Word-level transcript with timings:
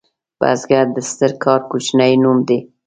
بزګر 0.39 0.85
د 0.95 0.97
ستر 1.09 1.31
کار 1.43 1.61
کوچنی 1.69 2.13
نوم 2.23 2.37
دی 2.47 2.59